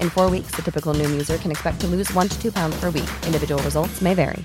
In 0.00 0.08
four 0.08 0.30
weeks, 0.30 0.52
the 0.52 0.62
typical 0.62 0.94
Noom 0.94 1.12
user 1.12 1.36
can 1.38 1.50
expect 1.50 1.80
to 1.80 1.86
lose 1.86 2.14
one 2.14 2.28
to 2.28 2.40
two 2.40 2.52
pounds 2.52 2.76
per 2.80 2.90
week. 2.90 3.08
Individual 3.26 3.60
results 3.64 4.00
may 4.00 4.14
vary. 4.14 4.44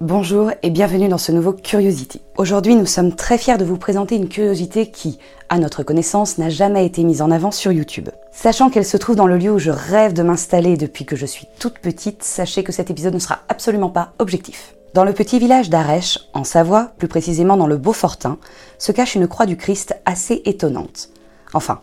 Bonjour 0.00 0.52
et 0.62 0.70
bienvenue 0.70 1.08
dans 1.08 1.18
ce 1.18 1.32
nouveau 1.32 1.52
Curiosity. 1.52 2.22
Aujourd'hui, 2.38 2.76
nous 2.76 2.86
sommes 2.86 3.14
très 3.14 3.36
fiers 3.36 3.58
de 3.58 3.64
vous 3.64 3.76
présenter 3.76 4.16
une 4.16 4.30
curiosité 4.30 4.90
qui, 4.90 5.18
à 5.50 5.58
notre 5.58 5.82
connaissance, 5.82 6.38
n'a 6.38 6.48
jamais 6.48 6.86
été 6.86 7.04
mise 7.04 7.20
en 7.20 7.30
avant 7.30 7.50
sur 7.50 7.72
YouTube. 7.72 8.08
Sachant 8.32 8.70
qu'elle 8.70 8.86
se 8.86 8.96
trouve 8.96 9.16
dans 9.16 9.26
le 9.26 9.36
lieu 9.36 9.52
où 9.52 9.58
je 9.58 9.70
rêve 9.70 10.14
de 10.14 10.22
m'installer 10.22 10.78
depuis 10.78 11.04
que 11.04 11.14
je 11.14 11.26
suis 11.26 11.46
toute 11.58 11.78
petite, 11.78 12.22
sachez 12.22 12.64
que 12.64 12.72
cet 12.72 12.90
épisode 12.90 13.12
ne 13.12 13.18
sera 13.18 13.40
absolument 13.50 13.90
pas 13.90 14.14
objectif. 14.18 14.77
Dans 14.94 15.04
le 15.04 15.12
petit 15.12 15.38
village 15.38 15.68
d'Arèche, 15.68 16.18
en 16.32 16.44
Savoie, 16.44 16.92
plus 16.96 17.08
précisément 17.08 17.58
dans 17.58 17.66
le 17.66 17.76
Beaufortin, 17.76 18.38
se 18.78 18.90
cache 18.90 19.16
une 19.16 19.28
croix 19.28 19.44
du 19.44 19.58
Christ 19.58 19.94
assez 20.06 20.40
étonnante. 20.46 21.10
Enfin, 21.52 21.80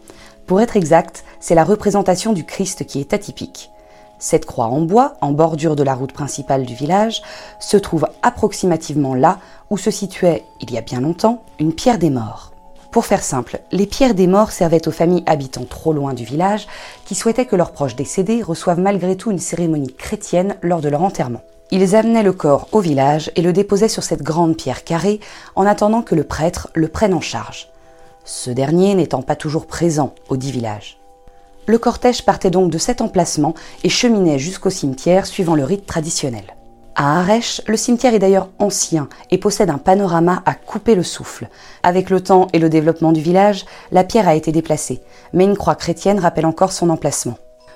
pour 0.47 0.59
être 0.59 0.75
exact, 0.75 1.23
c'est 1.39 1.53
la 1.53 1.63
représentation 1.63 2.33
du 2.33 2.45
Christ 2.45 2.85
qui 2.87 2.99
est 2.99 3.13
atypique. 3.13 3.69
Cette 4.17 4.47
croix 4.47 4.65
en 4.65 4.81
bois, 4.81 5.17
en 5.21 5.33
bordure 5.33 5.75
de 5.75 5.83
la 5.83 5.93
route 5.93 6.13
principale 6.13 6.65
du 6.65 6.73
village, 6.73 7.21
se 7.59 7.77
trouve 7.77 8.07
approximativement 8.23 9.13
là 9.13 9.37
où 9.69 9.77
se 9.77 9.91
situait, 9.91 10.43
il 10.59 10.71
y 10.71 10.77
a 10.77 10.81
bien 10.81 11.01
longtemps, 11.01 11.43
une 11.59 11.73
pierre 11.73 11.99
des 11.99 12.09
morts. 12.09 12.53
Pour 12.89 13.05
faire 13.05 13.23
simple, 13.23 13.59
les 13.71 13.85
pierres 13.85 14.15
des 14.15 14.25
morts 14.25 14.51
servaient 14.51 14.87
aux 14.87 14.91
familles 14.91 15.23
habitant 15.27 15.65
trop 15.65 15.93
loin 15.93 16.13
du 16.13 16.23
village 16.23 16.65
qui 17.05 17.13
souhaitaient 17.13 17.45
que 17.45 17.55
leurs 17.55 17.71
proches 17.71 17.95
décédés 17.95 18.41
reçoivent 18.41 18.79
malgré 18.79 19.15
tout 19.15 19.29
une 19.29 19.37
cérémonie 19.37 19.93
chrétienne 19.93 20.55
lors 20.63 20.81
de 20.81 20.89
leur 20.89 21.03
enterrement. 21.03 21.41
Ils 21.77 21.93
amenaient 21.93 22.23
le 22.23 22.31
corps 22.31 22.69
au 22.71 22.79
village 22.79 23.31
et 23.35 23.41
le 23.41 23.51
déposaient 23.51 23.89
sur 23.89 24.01
cette 24.01 24.23
grande 24.23 24.55
pierre 24.55 24.85
carrée 24.85 25.19
en 25.57 25.65
attendant 25.65 26.03
que 26.03 26.15
le 26.15 26.23
prêtre 26.23 26.69
le 26.73 26.87
prenne 26.87 27.13
en 27.13 27.19
charge. 27.19 27.67
Ce 28.23 28.49
dernier 28.49 28.95
n'étant 28.95 29.21
pas 29.21 29.35
toujours 29.35 29.67
présent 29.67 30.15
au 30.29 30.37
dit 30.37 30.53
village. 30.53 30.97
Le 31.65 31.77
cortège 31.77 32.23
partait 32.23 32.49
donc 32.49 32.71
de 32.71 32.77
cet 32.77 33.01
emplacement 33.01 33.55
et 33.83 33.89
cheminait 33.89 34.39
jusqu'au 34.39 34.69
cimetière 34.69 35.25
suivant 35.25 35.53
le 35.53 35.65
rite 35.65 35.85
traditionnel. 35.85 36.45
À 36.95 37.19
Arèche, 37.19 37.61
le 37.67 37.75
cimetière 37.75 38.13
est 38.13 38.19
d'ailleurs 38.19 38.51
ancien 38.57 39.09
et 39.29 39.37
possède 39.37 39.69
un 39.69 39.77
panorama 39.77 40.43
à 40.45 40.53
couper 40.53 40.95
le 40.95 41.03
souffle. 41.03 41.49
Avec 41.83 42.09
le 42.09 42.21
temps 42.21 42.47
et 42.53 42.59
le 42.59 42.69
développement 42.69 43.11
du 43.11 43.19
village, 43.19 43.65
la 43.91 44.05
pierre 44.05 44.29
a 44.29 44.35
été 44.35 44.53
déplacée, 44.53 45.01
mais 45.33 45.43
une 45.43 45.57
croix 45.57 45.75
chrétienne 45.75 46.19
rappelle 46.19 46.45
encore 46.45 46.71
son 46.71 46.89
emplacement. 46.89 47.35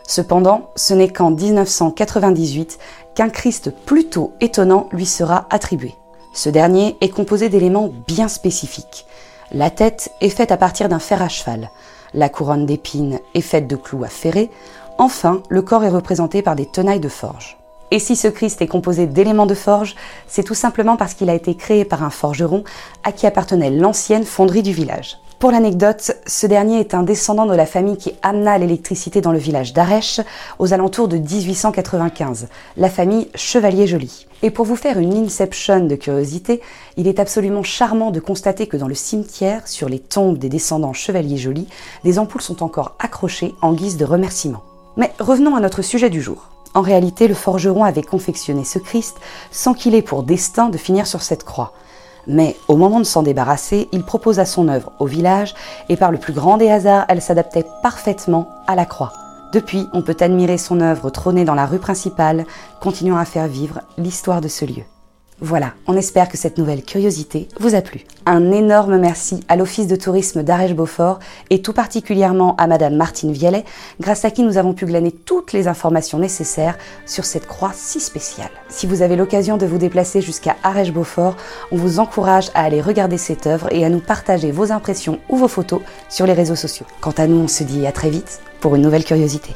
Cependant, 0.10 0.72
ce 0.76 0.96
n'est 0.96 1.14
qu'en 1.14 1.30
1998 1.30 2.80
qu'un 3.14 3.30
Christ 3.30 3.72
plutôt 3.86 4.34
étonnant 4.42 4.90
lui 4.92 5.06
sera 5.06 5.46
attribué. 5.52 5.94
Ce 6.34 6.50
dernier 6.50 6.98
est 7.00 7.10
composé 7.10 7.48
d'éléments 7.48 7.92
bien 8.08 8.28
spécifiques. 8.28 9.06
La 9.52 9.70
tête 9.70 10.12
est 10.20 10.30
faite 10.30 10.52
à 10.52 10.58
partir 10.58 10.90
d'un 10.90 10.98
fer 10.98 11.22
à 11.22 11.30
cheval. 11.30 11.70
La 12.16 12.28
couronne 12.28 12.66
d'épines 12.66 13.20
est 13.36 13.42
faite 13.42 13.68
de 13.68 13.76
clous 13.76 14.04
à 14.04 14.08
ferrer. 14.08 14.50
Enfin, 14.98 15.44
le 15.48 15.62
corps 15.62 15.84
est 15.84 15.90
représenté 15.90 16.42
par 16.42 16.56
des 16.56 16.66
tenailles 16.66 17.00
de 17.00 17.08
forge. 17.08 17.60
Et 17.92 18.00
si 18.00 18.16
ce 18.16 18.28
Christ 18.28 18.64
est 18.64 18.68
composé 18.68 19.06
d'éléments 19.06 19.46
de 19.46 19.54
forge, 19.54 19.96
c'est 20.28 20.42
tout 20.42 20.56
simplement 20.56 20.98
parce 20.98 21.14
qu'il 21.14 21.30
a 21.30 21.36
été 21.36 21.54
créé 21.54 21.86
par 21.86 22.02
un 22.02 22.10
forgeron 22.10 22.64
à 23.04 23.12
qui 23.12 23.28
appartenait 23.28 23.70
l'ancienne 23.70 24.26
fonderie 24.26 24.64
du 24.64 24.74
village. 24.74 25.20
Pour 25.40 25.52
l'anecdote, 25.52 26.12
ce 26.28 26.48
dernier 26.48 26.82
est 26.82 26.94
un 26.94 27.04
descendant 27.04 27.46
de 27.46 27.56
la 27.56 27.66
famille 27.66 27.96
qui 27.96 28.12
amena 28.22 28.58
l'électricité 28.58 29.22
dans 29.22 29.32
le 29.32 29.38
village 29.38 29.72
d'Arèche 29.72 30.20
aux 30.60 30.74
alentours 30.74 31.08
de 31.08 31.16
1895, 31.16 32.50
la 32.76 32.90
famille 32.90 33.30
Chevalier-Joly. 33.36 34.28
Et 34.44 34.52
pour 34.52 34.66
vous 34.66 34.76
faire 34.76 35.00
une 35.00 35.14
inception 35.14 35.86
de 35.86 35.96
curiosité, 35.96 36.60
il 36.98 37.08
est 37.08 37.22
absolument 37.22 37.64
charmant 37.64 38.12
de 38.12 38.20
constater 38.20 38.68
que 38.68 38.76
dans 38.76 38.90
le 38.90 38.96
cimetière, 38.96 39.66
sur 39.66 39.88
les 39.88 40.00
tombes 40.00 40.38
des 40.38 40.50
descendants 40.50 40.92
Chevalier-Joly, 40.92 41.70
des 42.04 42.20
ampoules 42.20 42.42
sont 42.42 42.62
encore 42.62 42.96
accrochées 43.00 43.56
en 43.62 43.72
guise 43.72 43.96
de 43.96 44.04
remerciement. 44.04 44.64
Mais 44.98 45.14
revenons 45.22 45.56
à 45.56 45.62
notre 45.62 45.84
sujet 45.84 46.10
du 46.10 46.22
jour. 46.22 46.50
En 46.74 46.82
réalité, 46.82 47.30
le 47.30 47.34
forgeron 47.34 47.86
avait 47.86 48.04
confectionné 48.04 48.66
ce 48.66 48.78
Christ 48.78 49.16
sans 49.52 49.74
qu'il 49.74 49.96
ait 49.96 50.02
pour 50.02 50.24
destin 50.24 50.68
de 50.68 50.78
finir 50.78 51.08
sur 51.08 51.22
cette 51.22 51.46
croix. 51.46 51.72
Mais 52.30 52.56
au 52.68 52.78
moment 52.78 53.00
de 53.00 53.06
s'en 53.06 53.24
débarrasser, 53.24 53.90
il 53.92 54.04
proposa 54.04 54.46
son 54.46 54.68
œuvre 54.68 54.92
au 55.00 55.08
village 55.08 55.56
et 55.90 55.98
par 55.98 56.12
le 56.12 56.20
plus 56.20 56.32
grand 56.32 56.58
des 56.58 56.70
hasards, 56.70 57.06
elle 57.10 57.24
s'adaptait 57.24 57.66
parfaitement 57.82 58.50
à 58.68 58.76
la 58.76 58.86
croix. 58.86 59.14
Depuis, 59.52 59.90
on 59.94 60.04
peut 60.04 60.18
admirer 60.20 60.60
son 60.60 60.80
œuvre 60.80 61.10
trôner 61.10 61.44
dans 61.44 61.56
la 61.56 61.66
rue 61.66 61.80
principale, 61.80 62.46
continuant 62.80 63.18
à 63.18 63.26
faire 63.26 63.48
vivre 63.48 63.82
l'histoire 63.98 64.42
de 64.42 64.48
ce 64.48 64.64
lieu. 64.64 64.84
Voilà, 65.42 65.74
on 65.88 65.96
espère 65.96 66.28
que 66.28 66.36
cette 66.36 66.58
nouvelle 66.58 66.84
curiosité 66.84 67.48
vous 67.62 67.74
a 67.74 67.82
plu. 67.82 68.02
Un 68.26 68.52
énorme 68.52 68.98
merci 68.98 69.40
à 69.48 69.56
l'Office 69.56 69.88
de 69.88 69.96
tourisme 69.96 70.44
d'Arèche-Beaufort 70.44 71.20
et 71.50 71.62
tout 71.62 71.72
particulièrement 71.72 72.58
à 72.58 72.68
Madame 72.68 72.96
Martine 72.96 73.32
Vialet, 73.32 73.64
grâce 74.02 74.26
à 74.26 74.32
qui 74.32 74.44
nous 74.44 74.58
avons 74.58 74.74
pu 74.74 74.86
glaner 74.86 75.14
toutes 75.14 75.54
les 75.54 75.70
informations 75.70 76.20
nécessaires 76.20 76.78
sur 77.06 77.24
cette 77.24 77.48
croix 77.48 77.72
si 77.74 78.02
spéciale. 78.02 78.50
Si 78.68 78.86
vous 78.86 79.02
avez 79.02 79.16
l'occasion 79.16 79.56
de 79.56 79.66
vous 79.66 79.78
déplacer 79.78 80.20
jusqu'à 80.20 80.58
Arèche-Beaufort, 80.64 81.38
on 81.72 81.78
vous 81.78 82.00
encourage 82.00 82.50
à 82.54 82.64
aller 82.64 82.82
regarder 82.82 83.18
cette 83.18 83.48
œuvre 83.48 83.72
et 83.72 83.86
à 83.86 83.90
nous 83.90 84.02
partager 84.02 84.52
vos 84.52 84.74
impressions 84.74 85.20
ou 85.30 85.38
vos 85.38 85.48
photos 85.48 85.82
sur 86.10 86.26
les 86.26 86.34
réseaux 86.34 86.58
sociaux. 86.58 86.86
Quant 87.00 87.14
à 87.18 87.28
nous, 87.28 87.38
on 87.38 87.48
se 87.48 87.64
dit 87.64 87.88
à 87.88 87.94
très 87.94 88.10
vite 88.10 88.42
pour 88.60 88.76
une 88.76 88.82
nouvelle 88.82 89.06
curiosité. 89.06 89.56